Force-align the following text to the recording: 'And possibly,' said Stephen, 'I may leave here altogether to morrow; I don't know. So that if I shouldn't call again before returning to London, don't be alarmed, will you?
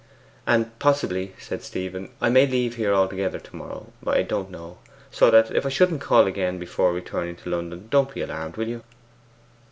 'And 0.47 0.79
possibly,' 0.79 1.35
said 1.37 1.61
Stephen, 1.61 2.09
'I 2.19 2.29
may 2.29 2.47
leave 2.47 2.75
here 2.75 2.91
altogether 2.91 3.37
to 3.37 3.55
morrow; 3.55 3.93
I 4.07 4.23
don't 4.23 4.49
know. 4.49 4.79
So 5.11 5.29
that 5.29 5.55
if 5.55 5.63
I 5.63 5.69
shouldn't 5.69 6.01
call 6.01 6.25
again 6.25 6.57
before 6.57 6.91
returning 6.91 7.35
to 7.35 7.51
London, 7.51 7.85
don't 7.91 8.11
be 8.11 8.21
alarmed, 8.23 8.57
will 8.57 8.67
you? 8.67 8.81